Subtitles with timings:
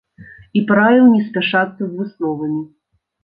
[0.59, 2.61] І параіў не спяшацца з высновамі.